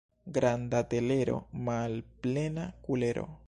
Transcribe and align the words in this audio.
Granda 0.35 0.79
telero, 0.93 1.37
malplena 1.69 2.65
kulero. 2.87 3.27